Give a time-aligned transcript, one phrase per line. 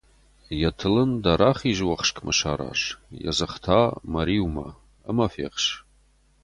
[0.61, 2.81] Йӕ тыл ын дӕ рахиз уӕхскмӕ сараз,
[3.23, 3.79] йӕ дзых та
[4.11, 4.67] мӕ риумӕ
[5.09, 5.65] ӕмӕ фехс!